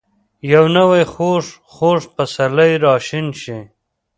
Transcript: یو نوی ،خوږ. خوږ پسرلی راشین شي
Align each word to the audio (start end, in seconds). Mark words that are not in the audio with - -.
یو 0.51 0.63
نوی 0.75 1.03
،خوږ. 1.13 1.45
خوږ 1.73 2.01
پسرلی 2.15 2.71
راشین 2.85 3.27
شي 3.41 3.59